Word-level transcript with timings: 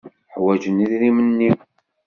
Ḥwajen 0.35 0.83
idrimen-nni. 0.83 1.51